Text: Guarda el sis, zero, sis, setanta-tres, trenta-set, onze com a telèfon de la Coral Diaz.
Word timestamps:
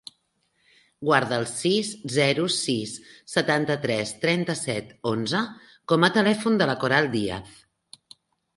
Guarda 1.09 1.35
el 1.41 1.43
sis, 1.51 1.91
zero, 2.13 2.45
sis, 2.55 2.95
setanta-tres, 3.33 4.15
trenta-set, 4.25 4.97
onze 5.13 5.45
com 5.93 6.09
a 6.09 6.13
telèfon 6.19 6.61
de 6.63 6.73
la 6.73 6.81
Coral 6.87 7.13
Diaz. 7.19 7.55